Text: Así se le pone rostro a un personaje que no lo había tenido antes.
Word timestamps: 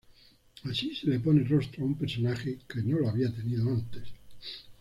Así 0.63 0.95
se 0.95 1.05
le 1.05 1.19
pone 1.19 1.43
rostro 1.43 1.83
a 1.83 1.85
un 1.85 1.93
personaje 1.93 2.57
que 2.67 2.81
no 2.81 2.97
lo 2.97 3.07
había 3.09 3.31
tenido 3.31 3.69
antes. 3.69 4.07